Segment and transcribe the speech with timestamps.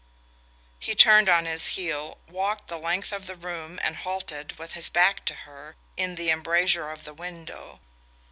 [0.79, 4.89] He turned on his heel, walked the length of the room and halted with his
[4.89, 7.79] back to her in the embrasure of the window.